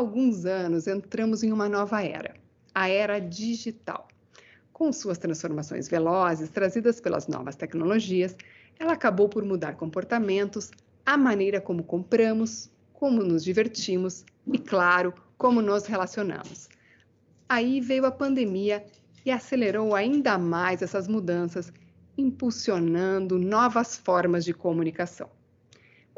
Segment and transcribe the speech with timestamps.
[0.00, 2.34] alguns anos entramos em uma nova era,
[2.74, 4.08] a era digital.
[4.72, 8.34] Com suas transformações velozes trazidas pelas novas tecnologias,
[8.78, 10.70] ela acabou por mudar comportamentos,
[11.04, 16.70] a maneira como compramos, como nos divertimos e, claro, como nos relacionamos.
[17.46, 18.82] Aí veio a pandemia
[19.24, 21.70] e acelerou ainda mais essas mudanças,
[22.16, 25.28] impulsionando novas formas de comunicação.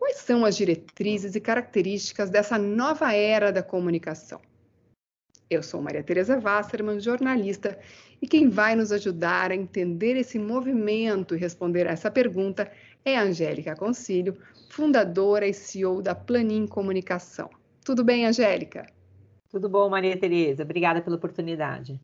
[0.03, 4.41] Quais são as diretrizes e características dessa nova era da comunicação?
[5.49, 7.79] Eu sou Maria Tereza Wasserman, jornalista,
[8.21, 12.69] e quem vai nos ajudar a entender esse movimento e responder a essa pergunta
[13.05, 14.37] é a Angélica Concílio,
[14.71, 17.49] fundadora e CEO da Planin Comunicação.
[17.85, 18.85] Tudo bem, Angélica?
[19.49, 20.65] Tudo bom, Maria Tereza.
[20.65, 22.01] Obrigada pela oportunidade.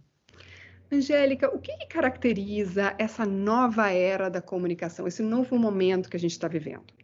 [0.91, 6.21] Angélica, o que, que caracteriza essa nova era da comunicação, esse novo momento que a
[6.21, 6.97] gente está vivendo?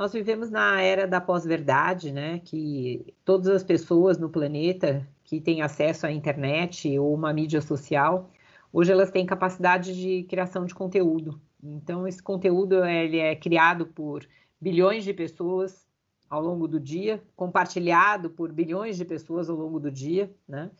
[0.00, 2.38] Nós vivemos na era da pós-verdade, né?
[2.38, 8.30] Que todas as pessoas no planeta que têm acesso à internet ou uma mídia social,
[8.72, 11.38] hoje elas têm capacidade de criação de conteúdo.
[11.62, 14.26] Então, esse conteúdo ele é criado por
[14.58, 15.86] bilhões de pessoas
[16.30, 20.70] ao longo do dia, compartilhado por bilhões de pessoas ao longo do dia, né?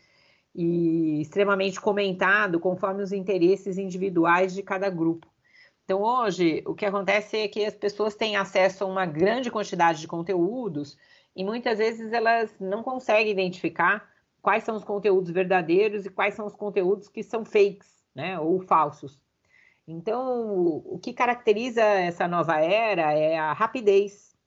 [0.54, 5.30] E extremamente comentado conforme os interesses individuais de cada grupo.
[5.90, 10.00] Então, hoje, o que acontece é que as pessoas têm acesso a uma grande quantidade
[10.00, 10.96] de conteúdos
[11.34, 14.08] e muitas vezes elas não conseguem identificar
[14.40, 18.60] quais são os conteúdos verdadeiros e quais são os conteúdos que são fakes, né, ou
[18.60, 19.20] falsos.
[19.84, 24.38] Então, o que caracteriza essa nova era é a rapidez,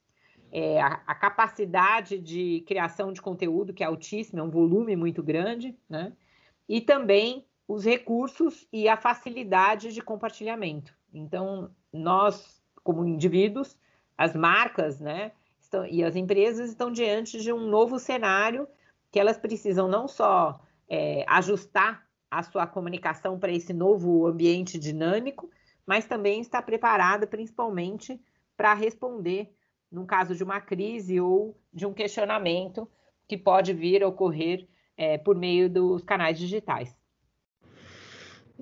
[0.49, 5.21] é a, a, capacidade de criação de conteúdo, que é altíssima, é um volume muito
[5.21, 6.13] grande, né?
[6.69, 10.93] E também os recursos e a facilidade de compartilhamento.
[11.13, 13.77] Então, nós, como indivíduos,
[14.17, 18.67] as marcas, né, estão, e as empresas estão diante de um novo cenário
[19.11, 20.59] que elas precisam não só
[20.89, 25.49] é, ajustar a sua comunicação para esse novo ambiente dinâmico,
[25.85, 28.19] mas também estar preparada principalmente
[28.57, 29.53] para responder
[29.91, 32.89] no caso de uma crise ou de um questionamento
[33.27, 36.95] que pode vir a ocorrer é, por meio dos canais digitais.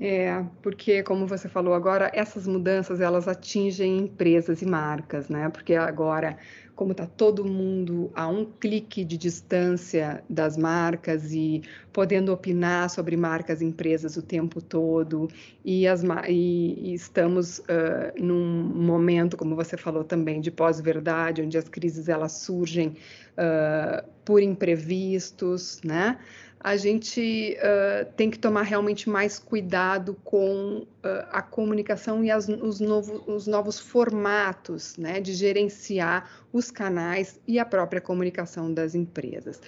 [0.03, 5.47] É, porque como você falou agora, essas mudanças elas atingem empresas e marcas, né?
[5.50, 6.39] Porque agora,
[6.75, 11.61] como está todo mundo a um clique de distância das marcas e
[11.94, 15.28] podendo opinar sobre marcas e empresas o tempo todo,
[15.63, 21.59] e, as, e, e estamos uh, num momento, como você falou também, de pós-verdade, onde
[21.59, 22.97] as crises elas surgem
[23.38, 26.17] uh, por imprevistos, né?
[26.63, 30.88] A gente uh, tem que tomar realmente mais cuidado com uh,
[31.31, 37.57] a comunicação e as, os, novo, os, novos formatos né, de gerenciar os canais e
[37.57, 39.59] a própria comunicação das empresas.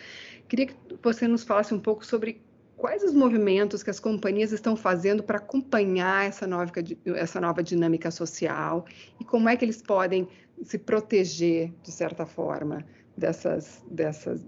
[0.47, 2.39] Queria que você nos falasse um pouco sobre
[2.77, 6.71] quais os movimentos que as companhias estão fazendo para acompanhar essa nova,
[7.15, 8.85] essa nova dinâmica social
[9.19, 10.27] e como é que eles podem
[10.61, 12.85] se proteger, de certa forma,
[13.17, 14.45] dessas, dessas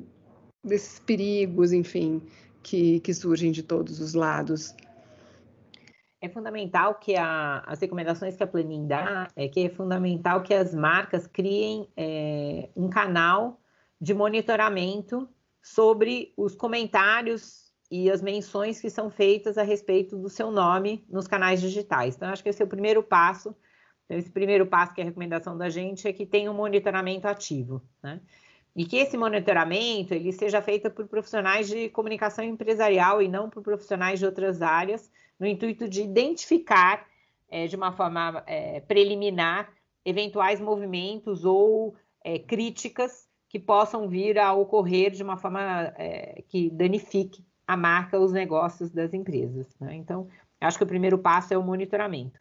[0.66, 2.22] desses perigos, enfim,
[2.62, 4.76] que, que surgem de todos os lados.
[6.20, 10.54] É fundamental que a, as recomendações que a Planin dá é que é fundamental que
[10.54, 13.62] as marcas criem é, um canal
[14.02, 15.30] de monitoramento
[15.62, 21.28] sobre os comentários e as menções que são feitas a respeito do seu nome nos
[21.28, 22.16] canais digitais.
[22.16, 23.56] Então, acho que esse é o primeiro passo.
[24.06, 27.28] Então, esse primeiro passo, que é a recomendação da gente, é que tenha um monitoramento
[27.28, 27.84] ativo.
[28.02, 28.20] Né?
[28.75, 33.63] E que esse monitoramento ele seja feito por profissionais de comunicação empresarial e não por
[33.63, 35.09] profissionais de outras áreas,
[35.40, 37.06] no intuito de identificar
[37.50, 39.72] é, de uma forma é, preliminar
[40.03, 46.69] eventuais movimentos ou é, críticas que possam vir a ocorrer de uma forma é, que
[46.69, 49.68] danifique a marca, os negócios das empresas.
[49.80, 49.96] Né?
[49.96, 50.28] Então,
[50.59, 52.40] acho que o primeiro passo é o monitoramento.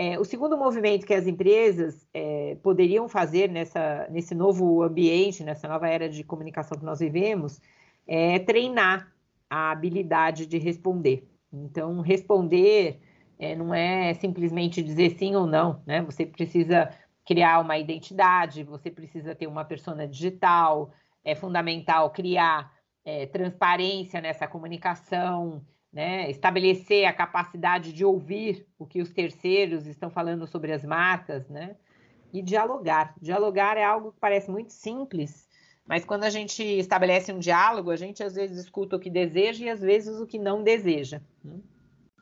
[0.00, 5.66] É, o segundo movimento que as empresas é, poderiam fazer nessa, nesse novo ambiente, nessa
[5.66, 7.60] nova era de comunicação que nós vivemos,
[8.06, 9.12] é treinar
[9.50, 11.28] a habilidade de responder.
[11.52, 13.00] Então, responder
[13.40, 16.00] é, não é simplesmente dizer sim ou não, né?
[16.02, 16.90] Você precisa
[17.26, 20.92] criar uma identidade, você precisa ter uma persona digital,
[21.24, 22.72] é fundamental criar
[23.04, 25.60] é, transparência nessa comunicação,
[25.92, 31.48] né, estabelecer a capacidade de ouvir o que os terceiros estão falando sobre as marcas,
[31.48, 31.76] né,
[32.32, 33.14] e dialogar.
[33.20, 35.48] Dialogar é algo que parece muito simples,
[35.86, 39.64] mas quando a gente estabelece um diálogo, a gente às vezes escuta o que deseja
[39.64, 41.22] e às vezes o que não deseja.
[41.42, 41.58] Né?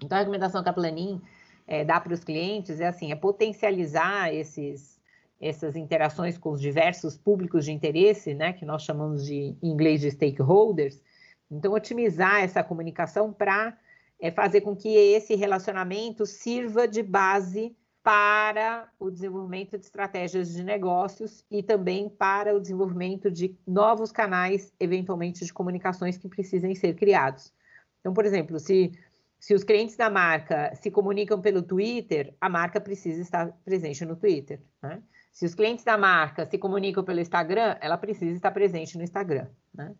[0.02, 1.20] Então, a recomendação que a Planin
[1.66, 5.00] é, dá para os clientes é assim, é potencializar esses,
[5.40, 10.00] essas interações com os diversos públicos de interesse, né, que nós chamamos de em inglês
[10.00, 11.02] de stakeholders.
[11.50, 13.76] Então, otimizar essa comunicação para
[14.20, 17.76] é, fazer com que esse relacionamento sirva de base
[18.06, 24.72] para o desenvolvimento de estratégias de negócios e também para o desenvolvimento de novos canais,
[24.78, 27.52] eventualmente, de comunicações que precisem ser criados.
[27.98, 28.92] Então, por exemplo, se,
[29.40, 34.14] se os clientes da marca se comunicam pelo Twitter, a marca precisa estar presente no
[34.14, 34.60] Twitter.
[34.80, 35.02] Né?
[35.32, 39.48] Se os clientes da marca se comunicam pelo Instagram, ela precisa estar presente no Instagram.
[39.74, 39.92] Né?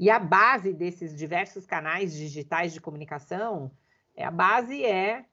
[0.00, 3.70] E a base desses diversos canais digitais de comunicação,
[4.16, 5.26] é, a base é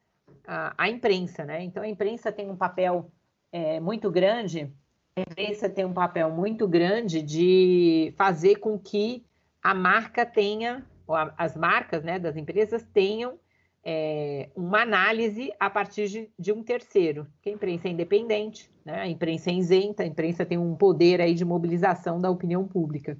[0.45, 1.63] a, a imprensa, né?
[1.63, 3.09] Então a imprensa tem um papel
[3.49, 4.69] é, muito grande,
[5.15, 9.25] a imprensa tem um papel muito grande de fazer com que
[9.63, 13.39] a marca tenha, a, as marcas né, das empresas tenham
[13.85, 18.99] é, uma análise a partir de, de, um terceiro, que a imprensa é independente, né?
[18.99, 23.17] a imprensa é isenta, a imprensa tem um poder aí de mobilização da opinião pública.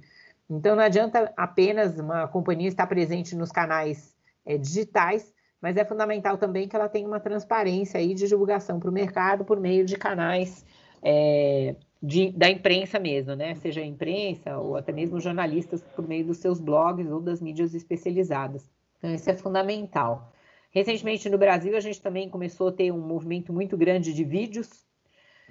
[0.48, 4.16] Então não adianta apenas uma companhia estar presente nos canais
[4.46, 8.88] é, digitais, mas é fundamental também que ela tenha uma transparência aí de divulgação para
[8.88, 10.64] o mercado por meio de canais
[11.02, 13.54] é, de, da imprensa mesmo, né?
[13.56, 17.74] Seja a imprensa ou até mesmo jornalistas por meio dos seus blogs ou das mídias
[17.74, 18.70] especializadas.
[18.98, 20.32] Então, isso é fundamental.
[20.70, 24.86] Recentemente no Brasil a gente também começou a ter um movimento muito grande de vídeos.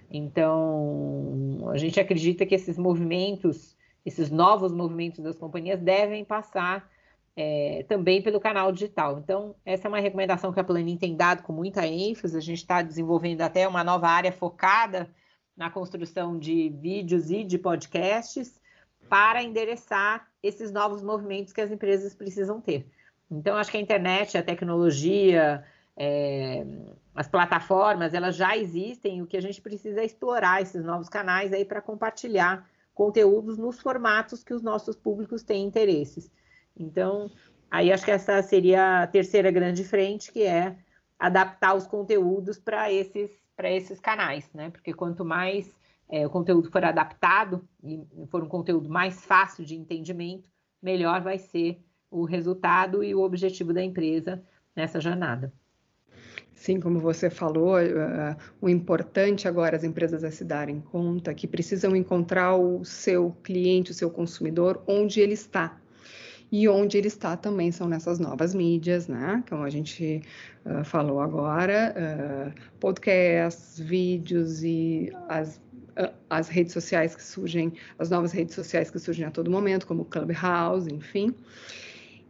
[0.09, 6.89] Então, a gente acredita que esses movimentos, esses novos movimentos das companhias devem passar
[7.35, 9.19] é, também pelo canal digital.
[9.19, 12.35] Então, essa é uma recomendação que a Planin tem dado com muita ênfase.
[12.35, 15.07] A gente está desenvolvendo até uma nova área focada
[15.55, 18.59] na construção de vídeos e de podcasts
[19.07, 22.87] para endereçar esses novos movimentos que as empresas precisam ter.
[23.29, 25.63] Então, acho que a internet, a tecnologia,
[25.95, 26.65] é,
[27.13, 29.21] as plataformas, elas já existem.
[29.21, 32.67] O que a gente precisa é explorar esses novos canais aí para compartilhar
[32.97, 36.31] conteúdos nos formatos que os nossos públicos têm interesses.
[36.75, 37.29] Então,
[37.69, 40.75] aí acho que essa seria a terceira grande frente, que é
[41.19, 43.29] adaptar os conteúdos para esses,
[43.65, 44.71] esses canais, né?
[44.71, 45.71] Porque quanto mais
[46.09, 50.49] é, o conteúdo for adaptado e for um conteúdo mais fácil de entendimento,
[50.81, 51.79] melhor vai ser
[52.09, 54.43] o resultado e o objetivo da empresa
[54.75, 55.53] nessa jornada.
[56.57, 61.45] Sim, como você falou, uh, o importante agora as empresas é se darem conta que
[61.45, 65.79] precisam encontrar o seu cliente, o seu consumidor, onde ele está
[66.51, 69.43] e onde ele está também são nessas novas mídias, né?
[69.47, 70.23] Como a gente
[70.65, 75.61] uh, falou agora, uh, podcasts, vídeos e as,
[76.27, 80.03] as redes sociais que surgem, as novas redes sociais que surgem a todo momento, como
[80.05, 81.35] Clubhouse, enfim.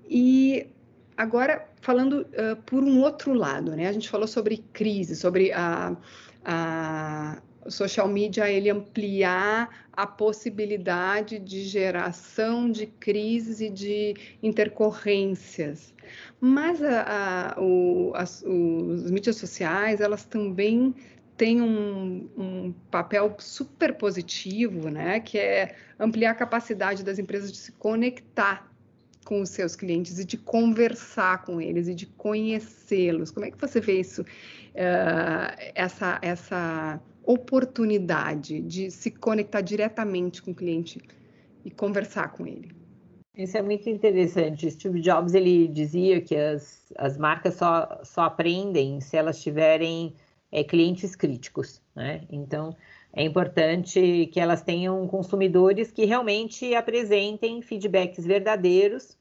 [0.09, 0.67] E
[1.17, 2.25] agora, falando
[2.65, 3.87] por um outro lado, né?
[3.87, 5.97] A gente falou sobre crise, sobre a,
[6.45, 15.93] a social media ele ampliar a possibilidade de geração de crises e de intercorrências.
[16.39, 20.93] Mas a, a, o, as, os mídias sociais, elas também
[21.35, 25.19] têm um, um, papel super positivo, né?
[25.19, 28.71] Que é ampliar a capacidade das empresas de se conectar
[29.27, 33.29] com os seus clientes e de conversar com eles e de conhecê-los.
[33.29, 34.25] Como é que você vê isso, uh,
[35.75, 41.01] essa, essa oportunidade de se conectar diretamente com o cliente
[41.65, 42.71] e conversar com ele.
[43.35, 44.71] Isso é muito interessante.
[44.71, 50.15] Steve Jobs ele dizia que as, as marcas só, só aprendem se elas tiverem
[50.49, 52.21] é, clientes críticos, né?
[52.31, 52.73] Então
[53.11, 59.17] é importante que elas tenham consumidores que realmente apresentem feedbacks verdadeiros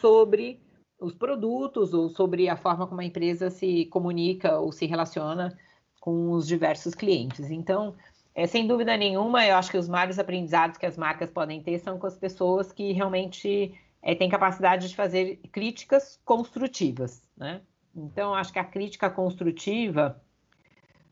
[0.00, 0.60] sobre
[0.98, 5.56] os produtos ou sobre a forma como a empresa se comunica ou se relaciona
[6.00, 7.50] com os diversos clientes.
[7.50, 7.94] Então,
[8.34, 11.78] é, sem dúvida nenhuma, eu acho que os maiores aprendizados que as marcas podem ter
[11.78, 17.60] são com as pessoas que realmente é, têm capacidade de fazer críticas construtivas, né?
[17.94, 20.22] Então, acho que a crítica construtiva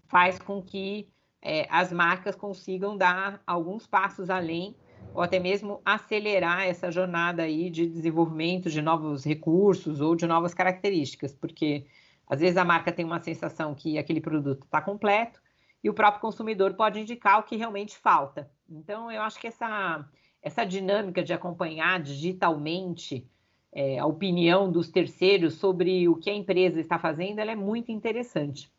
[0.07, 1.09] faz com que
[1.43, 4.77] é, as marcas consigam dar alguns passos além
[5.13, 10.55] ou até mesmo acelerar essa jornada aí de desenvolvimento de novos recursos ou de novas
[10.55, 11.87] características, porque
[12.27, 15.41] às vezes a marca tem uma sensação que aquele produto está completo
[15.83, 18.51] e o próprio consumidor pode indicar o que realmente falta.
[18.69, 20.07] Então, eu acho que essa,
[20.43, 23.27] essa dinâmica de acompanhar digitalmente
[23.73, 28.71] é, a opinião dos terceiros sobre o que a empresa está fazendo, é muito interessante.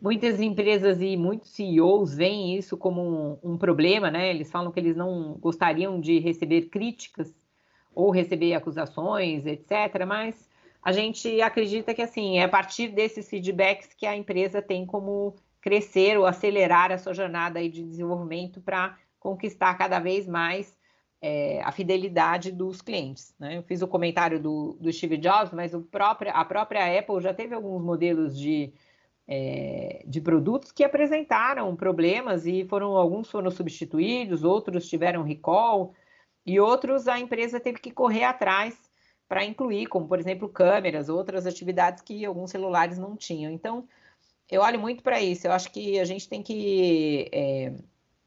[0.00, 3.02] Muitas empresas e muitos CEOs veem isso como
[3.42, 4.30] um, um problema, né?
[4.30, 7.34] Eles falam que eles não gostariam de receber críticas
[7.92, 10.04] ou receber acusações, etc.
[10.06, 10.48] Mas
[10.82, 15.34] a gente acredita que assim é a partir desses feedbacks que a empresa tem como
[15.60, 20.78] crescer ou acelerar a sua jornada de desenvolvimento para conquistar cada vez mais
[21.20, 23.34] é, a fidelidade dos clientes.
[23.38, 23.58] Né?
[23.58, 27.54] Eu fiz o comentário do, do Steve Jobs, mas próprio, a própria Apple já teve
[27.54, 28.72] alguns modelos de,
[29.28, 35.94] é, de produtos que apresentaram problemas e foram alguns foram substituídos, outros tiveram recall
[36.46, 38.74] e outros a empresa teve que correr atrás
[39.28, 43.52] para incluir, como por exemplo câmeras, outras atividades que alguns celulares não tinham.
[43.52, 43.86] Então,
[44.50, 45.46] eu olho muito para isso.
[45.46, 47.74] Eu acho que a gente tem que é,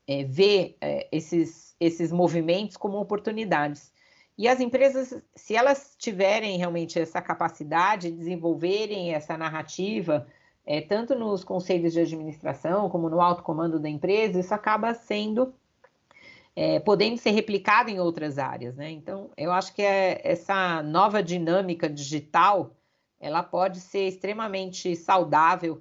[0.07, 0.77] é, ver
[1.11, 3.91] esses, esses movimentos como oportunidades.
[4.37, 10.27] E as empresas, se elas tiverem realmente essa capacidade de desenvolverem essa narrativa,
[10.65, 15.53] é, tanto nos conselhos de administração como no alto comando da empresa, isso acaba sendo
[16.55, 18.91] é, podendo ser replicado em outras áreas, né?
[18.91, 22.75] Então, eu acho que é, essa nova dinâmica digital,
[23.19, 25.79] ela pode ser extremamente saudável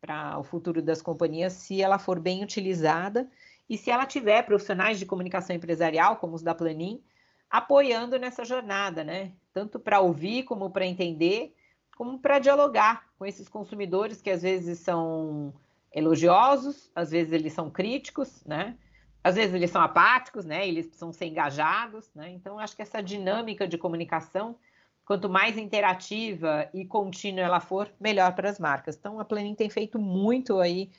[0.00, 3.28] para o futuro das companhias se ela for bem utilizada
[3.68, 7.02] e se ela tiver profissionais de comunicação empresarial, como os da Planin,
[7.50, 9.32] apoiando nessa jornada, né?
[9.52, 11.54] Tanto para ouvir como para entender,
[11.96, 15.54] como para dialogar com esses consumidores que às vezes são
[15.94, 18.76] elogiosos, às vezes eles são críticos, né?
[19.22, 20.66] às vezes eles são apáticos, né?
[20.66, 22.32] Eles precisam ser engajados, né?
[22.32, 24.56] Então, acho que essa dinâmica de comunicação,
[25.04, 28.96] quanto mais interativa e contínua ela for, melhor para as marcas.
[28.96, 30.90] Então, a Planin tem feito muito aí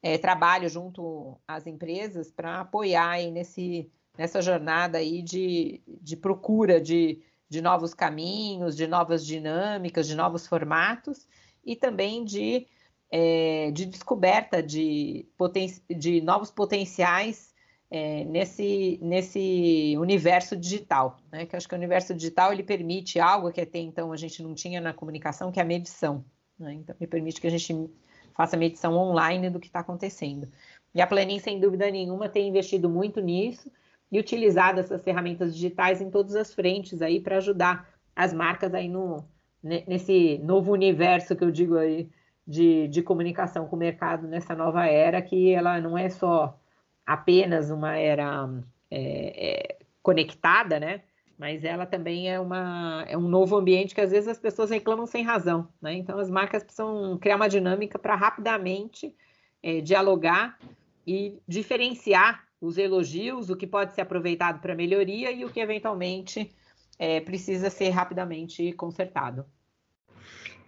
[0.00, 6.80] é, trabalho junto às empresas para apoiar aí nesse, nessa jornada aí de, de procura
[6.80, 11.26] de, de novos caminhos, de novas dinâmicas, de novos formatos
[11.64, 12.66] e também de,
[13.10, 17.54] é, de descoberta de, poten de novos potenciais
[17.90, 21.46] é, nesse, nesse universo digital, né?
[21.46, 24.54] Que acho que o universo digital ele permite algo que até então a gente não
[24.54, 26.24] tinha na comunicação, que é a medição.
[26.58, 26.74] Né?
[26.74, 27.72] Então, ele permite que a gente
[28.34, 30.48] faça medição online do que está acontecendo.
[30.94, 33.70] E a Planin, sem dúvida nenhuma, tem investido muito nisso
[34.10, 38.88] e utilizado essas ferramentas digitais em todas as frentes aí para ajudar as marcas aí
[38.88, 39.24] no,
[39.64, 42.10] nesse novo universo que eu digo aí
[42.46, 46.58] de, de comunicação com o mercado nessa nova era, que ela não é só
[47.06, 48.46] apenas uma era
[48.90, 51.00] é, é, conectada, né?
[51.38, 55.06] Mas ela também é, uma, é um novo ambiente que às vezes as pessoas reclamam
[55.06, 55.94] sem razão, né?
[55.94, 59.16] Então as marcas precisam criar uma dinâmica para rapidamente
[59.62, 60.58] é, dialogar
[61.06, 66.54] e diferenciar os elogios, o que pode ser aproveitado para melhoria e o que eventualmente
[66.98, 69.44] é, precisa ser rapidamente consertado.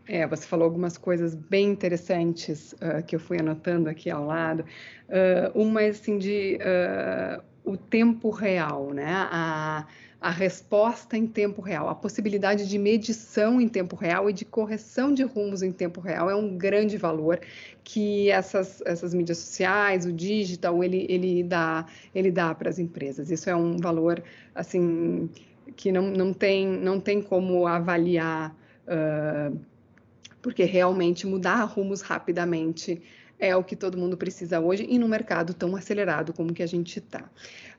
[0.09, 4.64] É, você falou algumas coisas bem interessantes uh, que eu fui anotando aqui ao lado.
[5.09, 9.12] Uh, uma, assim, de uh, o tempo real, né?
[9.12, 9.87] A,
[10.21, 15.12] a resposta em tempo real, a possibilidade de medição em tempo real e de correção
[15.12, 17.38] de rumos em tempo real é um grande valor
[17.85, 23.30] que essas, essas mídias sociais, o digital, ele, ele dá, ele dá para as empresas.
[23.30, 24.23] Isso é um valor,
[24.54, 25.28] assim,
[25.75, 28.55] que não, não, tem, não tem como avaliar
[28.87, 29.59] uh,
[30.41, 33.03] porque realmente mudar rumos rapidamente
[33.39, 36.67] é o que todo mundo precisa hoje e no mercado tão acelerado como que a
[36.67, 37.29] gente está.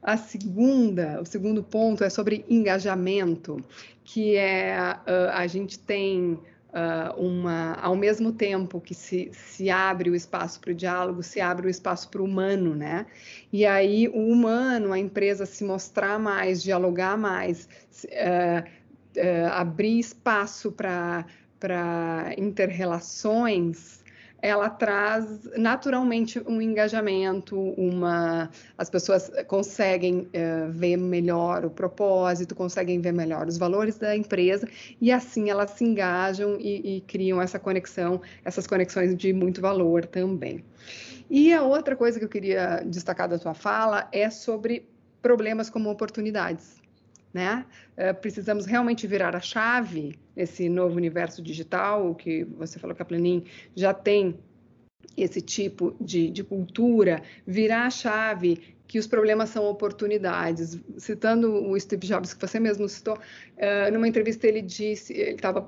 [0.03, 3.58] A segunda, o segundo ponto é sobre engajamento,
[4.03, 6.38] que é uh, a gente tem
[6.69, 11.39] uh, uma, ao mesmo tempo que se, se abre o espaço para o diálogo, se
[11.39, 13.05] abre o espaço para o humano, né?
[13.51, 17.67] E aí o humano, a empresa se mostrar mais, dialogar mais,
[18.05, 18.77] uh,
[19.51, 21.25] abrir espaço para
[22.38, 24.03] interrelações,
[24.41, 33.01] ela traz naturalmente um engajamento, uma as pessoas conseguem uh, ver melhor o propósito, conseguem
[33.01, 34.67] ver melhor os valores da empresa
[35.01, 40.06] e assim elas se engajam e, e criam essa conexão, essas conexões de muito valor
[40.06, 40.63] também.
[41.29, 44.88] E a outra coisa que eu queria destacar da sua fala é sobre
[45.22, 46.77] problemas como oportunidades
[47.34, 47.65] né?
[47.98, 53.06] Uh, precisamos realmente virar a chave nesse novo universo digital, que você falou que a
[53.06, 53.44] Planin
[53.75, 54.38] já tem
[55.17, 60.79] esse tipo de, de cultura, virar a chave que os problemas são oportunidades.
[60.98, 65.67] Citando o Steve Jobs, que você mesmo citou, uh, numa entrevista ele disse, ele estava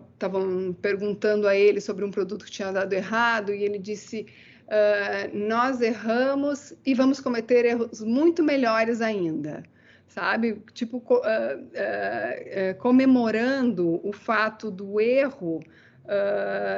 [0.81, 4.27] perguntando a ele sobre um produto que tinha dado errado, e ele disse,
[4.67, 9.63] uh, nós erramos e vamos cometer erros muito melhores ainda
[10.09, 10.61] sabe?
[10.73, 15.61] Tipo, uh, uh, uh, comemorando o fato do erro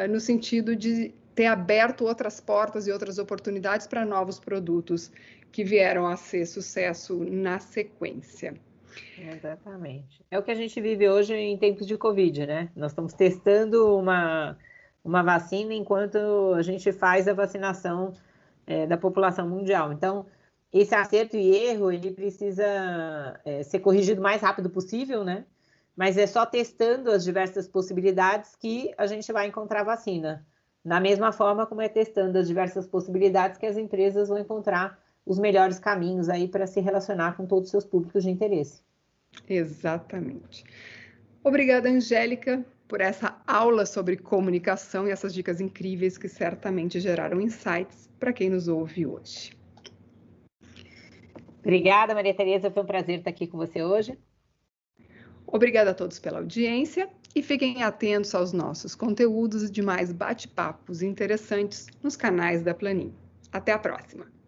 [0.09, 5.09] no sentido de ter aberto outras portas e outras oportunidades para novos produtos
[5.53, 8.53] que vieram a ser sucesso na sequência.
[9.17, 10.21] Exatamente.
[10.29, 12.69] É o que a gente vive hoje em tempos de Covid, né?
[12.75, 14.57] Nós estamos testando uma,
[15.01, 18.13] uma vacina enquanto a gente faz a vacinação
[18.67, 19.93] é, da população mundial.
[19.93, 20.25] Então,
[20.73, 25.45] esse acerto e erro ele precisa é, ser corrigido o mais rápido possível, né?
[25.95, 30.45] Mas é só testando as diversas possibilidades que a gente vai encontrar vacina.
[30.83, 35.37] Da mesma forma como é testando as diversas possibilidades que as empresas vão encontrar os
[35.37, 38.81] melhores caminhos aí para se relacionar com todos os seus públicos de interesse.
[39.47, 40.63] Exatamente.
[41.43, 48.09] Obrigada, Angélica, por essa aula sobre comunicação e essas dicas incríveis que certamente geraram insights
[48.19, 49.60] para quem nos ouve hoje.
[51.61, 52.69] Obrigada, Maria Tereza.
[52.69, 54.17] Foi um prazer estar aqui com você hoje.
[55.45, 61.87] Obrigada a todos pela audiência e fiquem atentos aos nossos conteúdos e demais bate-papos interessantes
[62.01, 63.13] nos canais da Planin.
[63.51, 64.40] Até a próxima!